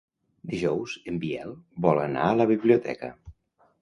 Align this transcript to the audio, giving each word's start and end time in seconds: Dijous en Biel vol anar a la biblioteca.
Dijous 0.53 0.95
en 1.11 1.21
Biel 1.25 1.53
vol 1.89 2.03
anar 2.07 2.25
a 2.31 2.35
la 2.41 2.49
biblioteca. 2.53 3.13